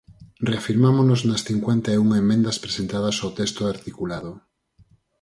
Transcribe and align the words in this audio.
Reafirmámonos 0.49 1.19
nas 1.29 1.41
cincuenta 1.49 1.89
e 1.95 1.97
unha 2.05 2.17
emendas 2.23 2.57
presentadas 2.63 3.15
ao 3.19 3.31
texto 3.39 3.61
articulado. 3.73 4.31